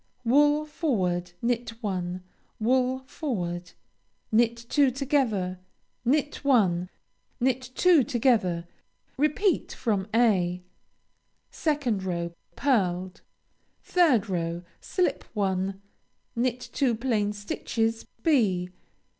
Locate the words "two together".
4.67-5.59, 7.75-8.65